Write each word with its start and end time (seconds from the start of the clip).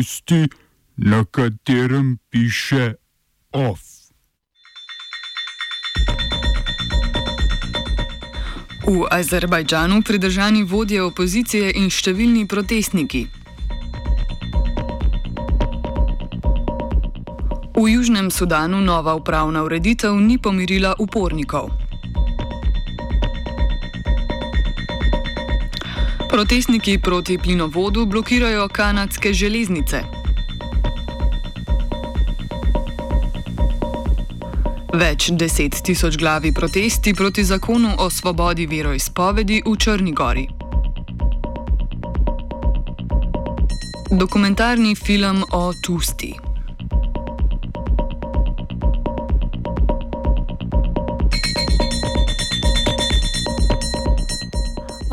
tisti, 0.00 0.48
na 0.96 1.24
katerem 1.24 2.16
piše 2.30 2.94
OF. 3.52 3.80
V 8.86 9.06
Azerbajdžanu 9.10 10.02
pridržani 10.02 10.64
vodje 10.64 11.02
opozicije 11.02 11.72
in 11.76 11.92
številni 11.92 12.46
protestniki. 12.48 13.26
V 17.76 17.84
Južnem 17.88 18.32
Sudanu 18.32 18.80
nova 18.80 19.14
upravna 19.14 19.64
ureditev 19.64 20.16
ni 20.16 20.40
pomirila 20.40 20.96
upornikov. 20.98 21.79
Protestniki 26.40 26.98
proti 26.98 27.38
plinovodu 27.38 28.06
blokirajo 28.06 28.68
kanadske 28.72 29.32
železnice. 29.32 29.98
Več 34.94 35.28
deset 35.36 35.82
tisoč 35.84 36.16
glavi 36.16 36.54
protesti 36.56 37.12
proti 37.14 37.44
zakonu 37.44 37.92
o 37.98 38.08
svobodi 38.10 38.64
veroizpovedi 38.66 39.62
v 39.66 39.76
Črnigori. 39.76 40.48
Dokumentarni 44.10 44.94
film 44.96 45.44
o 45.52 45.72
Tusti. 45.84 46.49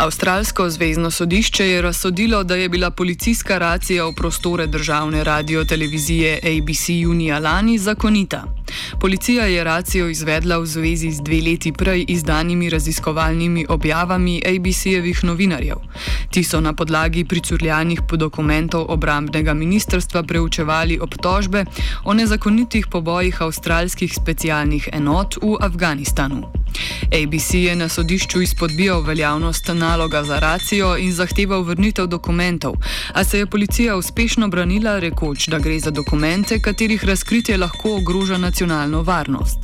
Avstralsko 0.07 0.69
zvezdno 0.69 1.11
sodišče 1.11 1.65
je 1.67 1.81
razsodilo, 1.81 2.43
da 2.43 2.55
je 2.55 2.69
bila 2.69 2.91
policijska 2.91 3.57
racija 3.57 4.05
v 4.05 4.13
prostore 4.15 4.67
državne 4.67 5.23
radio-televizije 5.23 6.39
ABC 6.43 6.89
junija 6.89 7.39
lani 7.39 7.77
zakonita. 7.77 8.43
Policija 9.01 9.45
je 9.45 9.63
racijo 9.63 10.07
izvedla 10.09 10.57
v 10.57 10.65
zvezi 10.65 11.11
z 11.11 11.21
dve 11.21 11.41
leti 11.41 11.71
prej 11.71 12.05
izdanimi 12.07 12.69
raziskovalnimi 12.69 13.65
objavami 13.69 14.41
ABC-jevih 14.45 15.23
novinarjev. 15.23 15.77
Ti 16.31 16.43
so 16.43 16.61
na 16.61 16.73
podlagi 16.73 17.25
pricurljanih 17.25 17.99
dokumentov 18.11 18.85
obrambnega 18.89 19.53
ministrstva 19.53 20.23
preučevali 20.23 20.99
obtožbe 20.99 21.65
o 22.05 22.13
nezakonitih 22.13 22.87
pobojih 22.91 23.41
avstralskih 23.41 24.13
specialnih 24.13 24.89
enot 24.93 25.35
v 25.41 25.57
Afganistanu. 25.59 26.56
ABC 27.07 27.53
je 27.53 27.75
na 27.75 27.89
sodišču 27.89 28.41
izpodbijal 28.41 29.01
veljavnost 29.01 29.67
naloga 29.73 30.23
za 30.23 30.39
racijo 30.39 30.97
in 30.97 31.13
zahteval 31.13 31.61
vrnitev 31.61 32.07
dokumentov, 32.07 32.75
a 33.13 33.23
se 33.23 33.39
je 33.39 33.45
policija 33.45 33.95
uspešno 33.95 34.47
branila, 34.47 34.99
rekoč, 34.99 35.47
da 35.47 35.59
gre 35.59 35.79
za 35.79 35.91
dokumente, 35.91 36.59
katerih 36.59 37.05
razkritje 37.05 37.57
lahko 37.57 37.95
ogroža 37.95 38.37
nacionalno 38.37 39.03
varnost. 39.03 39.57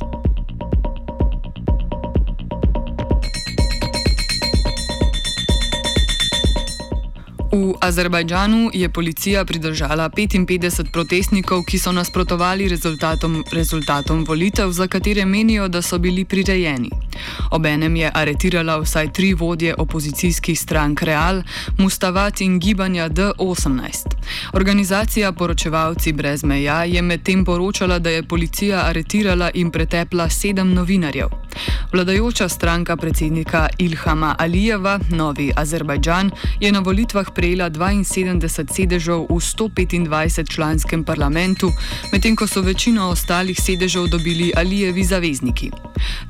V 7.54 7.74
Azerbajdžanu 7.80 8.70
je 8.74 8.88
policija 8.88 9.44
pridržala 9.44 10.08
55 10.10 10.90
protestnikov, 10.90 11.62
ki 11.62 11.78
so 11.78 11.92
nasprotovali 11.92 12.66
rezultatom, 12.68 13.44
rezultatom 13.52 14.24
volitev, 14.26 14.72
za 14.74 14.88
katere 14.90 15.24
menijo, 15.24 15.68
da 15.68 15.82
so 15.82 15.98
bili 15.98 16.24
prirejeni. 16.24 17.03
Obenem 17.50 17.96
je 17.96 18.10
aretirala 18.14 18.78
vsaj 18.78 19.12
tri 19.12 19.34
vodje 19.34 19.74
opozicijskih 19.78 20.60
strank 20.60 21.02
Real, 21.02 21.42
Mustavat 21.78 22.40
in 22.40 22.58
gibanja 22.58 23.08
D18. 23.08 24.14
Organizacija 24.52 25.32
Poročevalci 25.32 26.12
brez 26.12 26.44
meja 26.44 26.84
je 26.84 27.02
medtem 27.02 27.44
poročala, 27.44 27.98
da 27.98 28.10
je 28.10 28.22
policija 28.22 28.84
aretirala 28.86 29.50
in 29.54 29.70
pretepla 29.70 30.28
sedem 30.30 30.74
novinarjev. 30.74 31.43
Vladajoča 31.92 32.48
stranka 32.48 32.96
predsednika 32.96 33.68
Ilhama 33.78 34.34
Alijeva, 34.38 35.00
Novi 35.10 35.52
Azerbajdžan, 35.56 36.30
je 36.60 36.72
na 36.72 36.80
volitvah 36.80 37.30
prejela 37.34 37.70
72 37.70 38.74
sedežev 38.74 39.26
v 39.30 39.40
125 39.40 40.54
članskem 40.54 41.04
parlamentu, 41.04 41.70
medtem 42.12 42.36
ko 42.36 42.46
so 42.46 42.60
večino 42.60 43.08
ostalih 43.08 43.60
sedežev 43.60 44.06
dobili 44.06 44.52
Alijevi 44.56 45.04
zavezniki. 45.04 45.70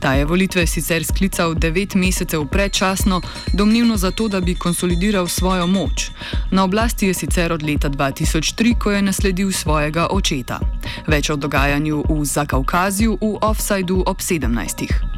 Ta 0.01 0.13
je 0.15 0.25
volitve 0.25 0.67
sicer 0.67 1.05
sklical 1.05 1.55
devet 1.55 1.95
mesecev 1.95 2.47
predčasno, 2.47 3.21
domnevno 3.53 3.97
zato, 3.97 4.29
da 4.29 4.41
bi 4.41 4.55
konsolidiral 4.55 5.29
svojo 5.29 5.67
moč. 5.67 6.11
Na 6.51 6.65
oblasti 6.65 7.07
je 7.07 7.15
sicer 7.15 7.53
od 7.53 7.63
leta 7.63 7.91
2003, 7.91 8.79
ko 8.79 8.91
je 8.91 9.03
nasledil 9.03 9.53
svojega 9.53 10.07
očeta. 10.11 10.61
Več 11.07 11.31
o 11.31 11.37
dogajanju 11.37 12.05
v 12.09 12.25
Zakaukazju 12.25 13.19
v 13.21 13.39
Offsideu 13.41 14.03
ob 14.07 14.19
17. 14.19 15.14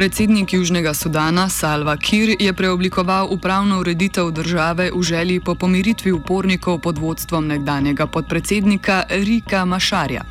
Predsednik 0.00 0.52
Južnega 0.52 0.94
Sudana 0.94 1.48
Salva 1.48 1.96
Kir 1.96 2.32
je 2.40 2.52
preoblikoval 2.52 3.28
upravno 3.30 3.80
ureditev 3.80 4.30
države 4.30 4.90
v 4.96 5.02
želji 5.02 5.40
po 5.40 5.54
pomiritvi 5.54 6.12
upornikov 6.12 6.78
pod 6.78 6.98
vodstvom 6.98 7.46
nekdanjega 7.46 8.06
podpredsednika 8.06 9.02
Rika 9.10 9.64
Mašarja. 9.64 10.24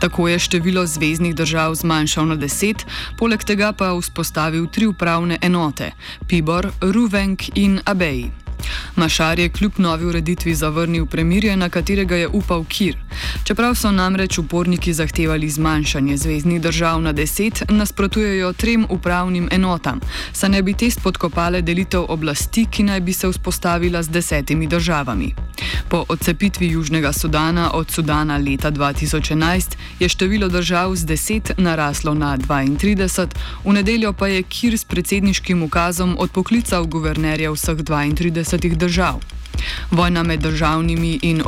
Tako 0.00 0.28
je 0.28 0.38
število 0.38 0.86
zvezdnih 0.86 1.34
držav 1.34 1.74
zmanjšal 1.74 2.26
na 2.26 2.36
deset, 2.36 2.84
poleg 3.16 3.44
tega 3.44 3.72
pa 3.72 3.94
vzpostavil 3.96 4.66
tri 4.66 4.86
upravne 4.86 5.38
enote: 5.42 5.92
Pibor, 6.28 6.68
Ruvenk 6.80 7.56
in 7.56 7.80
Abeji. 7.84 8.39
Mašar 8.96 9.38
je 9.38 9.48
kljub 9.48 9.72
novi 9.78 10.04
ureditvi 10.04 10.54
zavrnil 10.54 11.06
premirje, 11.06 11.56
na 11.56 11.68
katerega 11.68 12.16
je 12.16 12.28
upal 12.28 12.64
Kir. 12.64 12.96
Čeprav 13.44 13.74
so 13.74 13.90
namreč 13.90 14.38
uporniki 14.38 14.92
zahtevali 14.92 15.50
zmanjšanje 15.50 16.16
zvezdnih 16.16 16.60
držav 16.60 17.00
na 17.02 17.12
deset, 17.12 17.62
nasprotujejo 17.68 18.52
trem 18.52 18.86
upravnim 18.88 19.48
enotam, 19.52 20.00
saj 20.32 20.48
ne 20.48 20.62
bi 20.62 20.74
te 20.74 20.90
spodkopale 20.90 21.62
delitev 21.62 22.04
oblasti, 22.08 22.66
ki 22.70 22.82
naj 22.82 23.00
bi 23.00 23.12
se 23.12 23.28
vzpostavila 23.28 24.02
z 24.02 24.08
desetimi 24.08 24.66
državami. 24.66 25.49
Po 25.88 26.04
odcepitvi 26.08 26.70
Južnega 26.70 27.12
Sudana 27.12 27.70
od 27.72 27.90
Sudana 27.90 28.36
leta 28.36 28.70
2011 28.70 29.76
je 29.98 30.08
število 30.08 30.48
držav 30.48 30.96
z 30.96 31.06
10 31.06 31.52
naraslo 31.58 32.14
na 32.14 32.38
32, 32.38 33.26
v 33.64 33.72
nedeljo 33.72 34.12
pa 34.12 34.28
je 34.28 34.42
Kir 34.42 34.78
s 34.78 34.84
predsedniškim 34.84 35.62
ukazom 35.62 36.16
odpoklical 36.18 36.86
guvernerja 36.86 37.50
vseh 37.52 37.76
32 37.76 38.74
držav. 38.76 39.39
Vojna 39.90 40.22
med 40.22 40.40
državnimi 40.40 41.18
in 41.22 41.42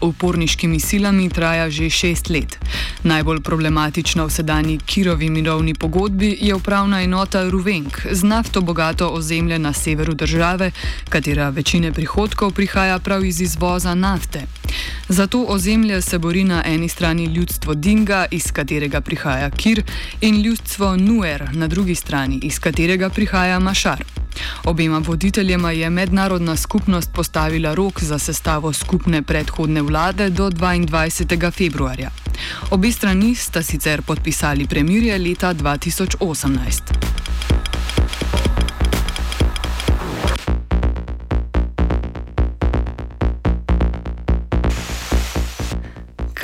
uporniškimi 0.00 0.80
silami 0.80 1.28
traja 1.30 1.70
že 1.70 1.90
šest 1.90 2.30
let. 2.30 2.58
Najbolj 3.02 3.40
problematična 3.40 4.24
v 4.24 4.30
sedanji 4.30 4.78
Kirovi 4.78 5.30
mirovni 5.30 5.74
pogodbi 5.74 6.38
je 6.40 6.54
upravna 6.54 7.02
enota 7.02 7.48
Ruvenk 7.50 8.06
z 8.10 8.22
nafto 8.24 8.60
bogato 8.60 9.08
ozemlje 9.08 9.58
na 9.58 9.72
severu 9.72 10.14
države, 10.14 10.70
katera 11.08 11.48
večine 11.48 11.92
prihodkov 11.92 12.52
prihaja 12.52 12.98
prav 12.98 13.24
iz 13.24 13.40
izvoza 13.40 13.94
nafte. 13.94 14.46
Za 15.08 15.26
to 15.26 15.44
ozemlje 15.48 16.02
se 16.02 16.18
bori 16.18 16.44
na 16.44 16.62
eni 16.66 16.88
strani 16.88 17.24
ljudstvo 17.24 17.74
Dinga, 17.74 18.26
iz 18.30 18.52
katerega 18.52 19.00
prihaja 19.00 19.50
Kir, 19.50 19.82
in 20.20 20.42
ljudstvo 20.42 20.96
Nuer 20.96 21.48
na 21.52 21.68
drugi 21.68 21.94
strani, 21.94 22.38
iz 22.42 22.58
katerega 22.58 23.10
prihaja 23.10 23.58
Mašar. 23.58 24.15
Obema 24.64 24.98
voditeljema 24.98 25.70
je 25.70 25.90
mednarodna 25.90 26.56
skupnost 26.56 27.10
postavila 27.12 27.74
rok 27.74 28.02
za 28.02 28.18
sestavo 28.18 28.72
skupne 28.72 29.22
predhodne 29.22 29.82
vlade 29.82 30.30
do 30.30 30.50
22. 30.50 31.52
februarja. 31.52 32.10
Obe 32.70 32.92
strani 32.92 33.34
sta 33.34 33.62
sicer 33.62 34.02
podpisali 34.02 34.66
premirje 34.66 35.18
leta 35.18 35.54
2018. 35.54 37.15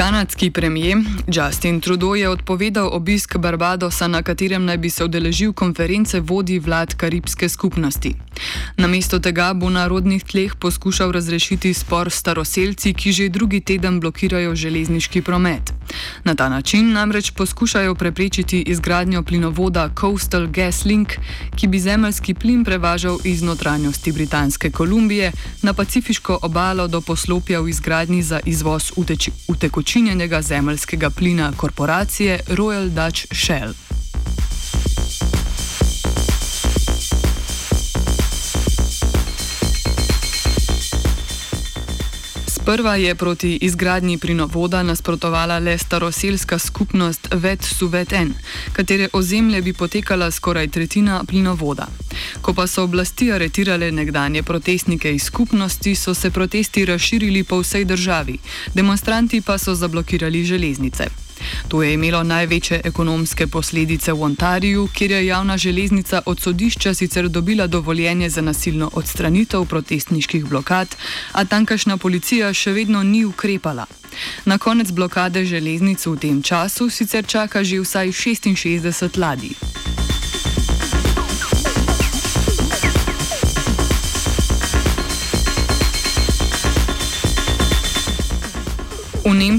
Kanadski 0.02 0.50
premijer 0.50 0.98
Justin 1.32 1.80
Trudeau 1.80 2.14
je 2.14 2.28
odpovedal 2.28 2.88
obisk 2.92 3.36
Barbadosa, 3.36 4.08
na 4.08 4.22
katerem 4.22 4.64
naj 4.64 4.76
bi 4.76 4.90
se 4.90 5.04
udeležil 5.04 5.52
konference 5.52 6.20
vodij 6.20 6.58
vlad 6.58 6.94
Karibske 6.94 7.48
skupnosti. 7.48 8.14
Namesto 8.76 9.18
tega 9.18 9.52
bo 9.54 9.70
na 9.70 9.86
rodnih 9.86 10.24
tleh 10.24 10.54
poskušal 10.58 11.12
razrešiti 11.12 11.74
spor 11.74 12.10
s 12.10 12.18
staroseljci, 12.18 12.94
ki 12.94 13.12
že 13.12 13.28
drugi 13.28 13.60
teden 13.60 14.00
blokirajo 14.00 14.54
železniški 14.54 15.22
promet. 15.22 15.72
Na 16.24 16.34
ta 16.34 16.48
način 16.48 16.92
namreč 16.92 17.30
poskušajo 17.30 17.94
preprečiti 17.94 18.62
izgradnjo 18.62 19.22
plinovoda 19.22 19.90
Coastal 20.00 20.46
Gas 20.46 20.84
Link, 20.84 21.12
ki 21.56 21.66
bi 21.66 21.80
zemljski 21.80 22.34
plin 22.34 22.64
prevažal 22.64 23.18
iz 23.24 23.42
notranjosti 23.42 24.12
Britanske 24.12 24.70
Kolumbije 24.70 25.32
na 25.62 25.72
pacifiško 25.72 26.38
obalo 26.42 26.88
do 26.88 27.00
poslopja 27.00 27.60
v 27.60 27.68
izgradnji 27.68 28.22
za 28.22 28.40
izvoz 28.46 28.92
utekočin 29.48 29.91
utekočinjenega 29.92 30.42
zemljskega 30.42 31.10
plina 31.10 31.52
korporacije 31.56 32.40
Royal 32.48 32.88
Dutch 32.88 33.26
Shell. 33.32 33.91
Sprva 42.62 42.96
je 42.96 43.14
proti 43.14 43.58
izgradnji 43.62 44.18
plinovoda 44.18 44.82
nasprotovala 44.82 45.58
le 45.58 45.78
staroselska 45.78 46.58
skupnost 46.58 47.28
Vet 47.32 47.62
Suveten, 47.62 48.34
katere 48.72 49.08
ozemlje 49.12 49.62
bi 49.62 49.72
potekala 49.72 50.30
skoraj 50.30 50.68
tretjina 50.68 51.24
plinovoda. 51.28 51.86
Ko 52.42 52.54
pa 52.54 52.66
so 52.66 52.84
oblasti 52.84 53.32
aretirale 53.32 53.90
nekdanje 53.92 54.42
protestnike 54.42 55.14
iz 55.14 55.22
skupnosti, 55.22 55.94
so 55.94 56.14
se 56.14 56.30
protesti 56.30 56.84
razširili 56.84 57.44
po 57.44 57.58
vsej 57.60 57.84
državi, 57.84 58.38
demonstranti 58.74 59.40
pa 59.40 59.58
so 59.58 59.74
zablokirali 59.74 60.44
železnice. 60.44 61.21
To 61.68 61.82
je 61.82 61.94
imelo 61.94 62.22
največje 62.22 62.80
ekonomske 62.84 63.46
posledice 63.46 64.12
v 64.12 64.22
Ontariju, 64.22 64.88
kjer 64.94 65.10
je 65.10 65.26
javna 65.26 65.56
železnica 65.56 66.22
od 66.26 66.40
sodišča 66.40 66.94
sicer 66.94 67.28
dobila 67.28 67.66
dovoljenje 67.66 68.30
za 68.30 68.40
nasilno 68.40 68.90
odstranitev 68.92 69.64
protestniških 69.64 70.44
blokad, 70.44 70.96
a 71.32 71.44
tankašna 71.44 71.96
policija 71.96 72.52
še 72.52 72.72
vedno 72.72 73.02
ni 73.02 73.24
ukrepala. 73.24 73.86
Na 74.44 74.58
konec 74.58 74.90
blokade 74.90 75.44
železnic 75.44 76.06
v 76.06 76.16
tem 76.16 76.42
času 76.42 76.90
sicer 76.90 77.26
čaka 77.26 77.64
že 77.64 77.80
vsaj 77.80 78.08
66 78.08 79.18
ladij. 79.18 79.71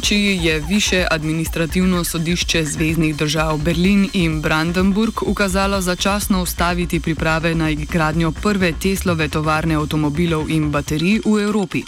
Nemčiji 0.03 0.45
je 0.45 0.59
više 0.59 1.05
administrativno 1.11 2.03
sodišče 2.03 2.65
zvezdnih 2.65 3.15
držav 3.15 3.57
Berlin 3.57 4.09
in 4.13 4.41
Brandenburg 4.41 5.13
ukazalo 5.21 5.81
začasno 5.81 6.41
ustaviti 6.41 7.00
priprave 7.00 7.55
na 7.55 7.71
gradnjo 7.71 8.31
prve 8.31 8.73
Teslove 8.81 9.27
tovarne 9.27 9.75
avtomobilov 9.75 10.50
in 10.50 10.71
baterij 10.71 11.21
v 11.25 11.44
Evropi. 11.44 11.83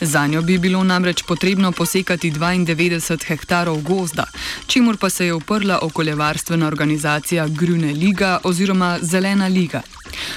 Za 0.00 0.26
njo 0.26 0.42
bi 0.42 0.58
bilo 0.58 0.84
namreč 0.84 1.22
potrebno 1.22 1.72
posekati 1.72 2.30
92 2.30 3.26
hektarov 3.26 3.82
gozda, 3.82 4.24
čimur 4.66 4.96
pa 4.96 5.10
se 5.10 5.26
je 5.26 5.34
uprla 5.34 5.78
okoljevarstvena 5.82 6.66
organizacija 6.66 7.48
Grüne 7.48 7.92
Liga 7.92 8.38
oziroma 8.44 8.98
Zelena 9.02 9.46
Liga. 9.46 9.82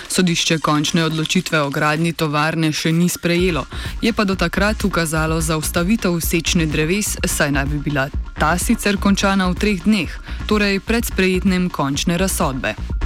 Sodišče 0.09 0.59
končne 0.59 1.05
odločitve 1.05 1.61
o 1.61 1.69
gradnji 1.69 2.13
tovarne 2.13 2.71
še 2.73 2.91
ni 2.91 3.09
sprejelo, 3.09 3.65
je 4.01 4.13
pa 4.13 4.23
do 4.23 4.35
takrat 4.35 4.83
ukazalo 4.83 5.41
za 5.41 5.57
ustavitev 5.57 6.19
sečne 6.21 6.65
dreves, 6.65 7.17
saj 7.25 7.51
naj 7.51 7.65
bi 7.65 7.81
bila 7.89 8.09
ta 8.39 8.57
sicer 8.57 8.97
končana 8.97 9.49
v 9.49 9.57
treh 9.57 9.81
dneh, 9.83 10.11
torej 10.47 10.79
pred 10.79 11.05
sprejetjem 11.05 11.69
končne 11.69 12.17
razsodbe. 12.17 12.96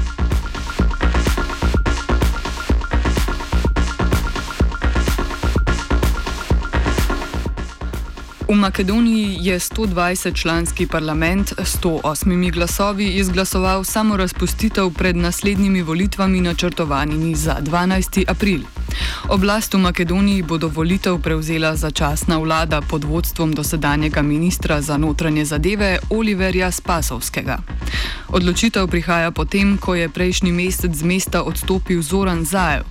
V 8.52 8.56
Makedoniji 8.56 9.38
je 9.42 9.60
120 9.60 10.42
članski 10.42 10.88
parlament 10.88 11.54
s 11.58 11.78
108 11.84 12.52
glasovi 12.52 13.08
izglasoval 13.08 13.84
samo 13.84 14.18
razpustitev 14.18 14.90
pred 14.98 15.16
naslednjimi 15.16 15.82
volitvami 15.82 16.42
načrtovanimi 16.42 17.36
za 17.36 17.58
12. 17.62 18.24
april. 18.28 18.62
Oblast 19.30 19.74
v 19.74 19.78
Makedoniji 19.78 20.42
bo 20.42 20.58
do 20.58 20.68
volitev 20.68 21.22
prevzela 21.22 21.76
začasna 21.76 22.38
vlada 22.38 22.82
pod 22.82 23.04
vodstvom 23.04 23.54
dosedanjega 23.54 24.22
ministra 24.22 24.82
za 24.82 24.98
notranje 24.98 25.46
zadeve 25.46 26.00
Oliverja 26.10 26.72
Spasovskega. 26.72 27.58
Odločitev 28.32 28.88
prihaja 28.88 29.32
potem, 29.32 29.78
ko 29.78 29.96
je 29.96 30.10
prejšnji 30.10 30.52
mesec 30.52 30.96
z 30.96 31.04
mesta 31.04 31.44
odstopil 31.44 32.02
Zoran 32.02 32.46
Zajev. 32.46 32.84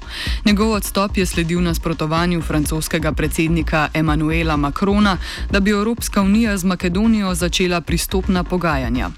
Njegov 0.45 0.73
odstop 0.73 1.17
je 1.17 1.27
sledil 1.27 1.61
nasprotovanju 1.63 2.43
francoskega 2.43 3.13
predsednika 3.13 3.89
Emanuela 3.95 4.57
Macrona, 4.57 5.17
da 5.51 5.61
bi 5.61 5.71
Evropska 5.71 6.23
unija 6.23 6.57
z 6.57 6.65
Makedonijo 6.65 7.35
začela 7.35 7.81
pristopna 7.81 8.45
pogajanja. 8.45 9.11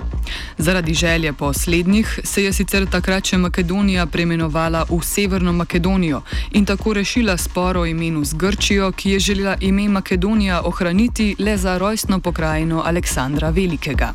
Zaradi 0.59 0.95
želje 0.95 1.33
po 1.33 1.53
slednjih 1.53 2.21
se 2.25 2.45
je 2.45 2.53
sicer 2.53 2.87
takrat 2.91 3.27
še 3.27 3.39
Makedonija 3.39 4.07
preimenovala 4.07 4.85
v 4.91 5.01
Severno 5.03 5.53
Makedonijo 5.53 6.23
in 6.51 6.65
tako 6.65 6.93
rešila 6.93 7.37
spor 7.37 7.77
o 7.77 7.87
imenu 7.87 8.25
z 8.25 8.35
Grčijo, 8.35 8.93
ki 8.93 9.11
je 9.11 9.21
želela 9.21 9.57
ime 9.61 9.89
Makedonija 9.89 10.63
ohraniti 10.65 11.37
le 11.39 11.57
za 11.57 11.79
rojstno 11.79 12.21
pokrajino 12.21 12.83
Aleksandra 12.85 13.51
Velikega. 13.51 14.13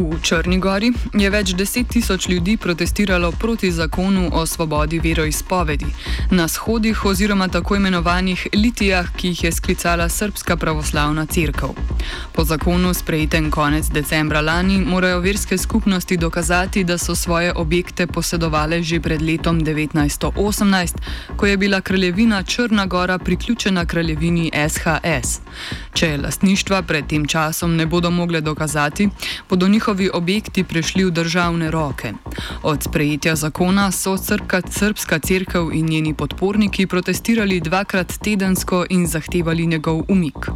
V 0.00 0.16
Črni 0.22 0.56
Gori 0.58 0.88
je 1.12 1.28
več 1.30 1.50
deset 1.52 1.90
tisoč 1.92 2.28
ljudi 2.28 2.56
protestiralo 2.56 3.32
proti 3.32 3.68
zakonu 3.72 4.30
o 4.32 4.46
svobodi 4.46 4.98
veroizpovedi 4.98 5.86
na 6.30 6.48
shodih 6.48 7.04
oziroma 7.04 7.48
tako 7.48 7.76
imenovanih 7.76 8.46
litijah, 8.54 9.10
ki 9.16 9.28
jih 9.28 9.44
je 9.44 9.52
sklicala 9.52 10.08
Srpska 10.08 10.56
pravoslavna 10.56 11.26
crkva. 11.26 11.68
Po 12.32 12.44
zakonu, 12.44 12.94
sprejetem 12.94 13.50
konec 13.50 13.90
decembra 13.92 14.40
lani, 14.40 14.78
morajo 14.78 15.20
verske 15.20 15.58
skupnosti 15.58 16.16
dokazati, 16.16 16.84
da 16.84 16.98
so 16.98 17.14
svoje 17.14 17.52
objekte 17.52 18.06
posedovale 18.06 18.82
že 18.82 19.00
pred 19.00 19.22
letom 19.22 19.60
1918, 19.60 20.96
ko 21.36 21.46
je 21.46 21.56
bila 21.56 21.80
kraljevina 21.80 22.42
Črna 22.42 22.86
Gora 22.86 23.18
priključena 23.18 23.84
kraljevini 23.84 24.50
SHS. 24.68 25.40
Če 25.92 26.16
lastništva 26.22 26.82
pred 26.82 27.06
tem 27.06 27.26
časom 27.26 27.76
ne 27.76 27.86
bodo 27.86 28.10
mogle 28.10 28.40
dokazati, 28.40 29.08
bodo 29.48 29.68
njihovi 29.68 29.89
njihovi 29.90 30.10
objekti 30.14 30.64
prešli 30.64 31.04
v 31.04 31.10
državne 31.10 31.70
roke. 31.70 32.12
Od 32.62 32.82
sprejetja 32.82 33.36
zakona 33.36 33.90
so 33.90 34.16
crka, 34.16 34.62
Srpska 34.70 35.18
crkva 35.18 35.70
in 35.72 35.86
njeni 35.86 36.14
podporniki 36.14 36.86
protestirali 36.86 37.60
dvakrat 37.60 38.18
tedensko 38.22 38.86
in 38.90 39.06
zahtevali 39.06 39.66
njegov 39.66 40.02
umik. 40.08 40.46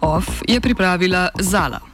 OF 0.00 0.28
je 0.48 0.60
pripravila 0.60 1.28
Zala. 1.40 1.93